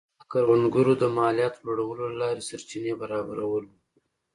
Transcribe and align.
د 0.19 0.21
کروندګرو 0.31 0.93
د 1.01 1.03
مالیاتو 1.17 1.59
لوړولو 1.67 2.05
له 2.13 2.17
لارې 2.21 2.41
سرچینې 2.49 2.93
برابرول 3.01 3.63
و. 3.67 3.71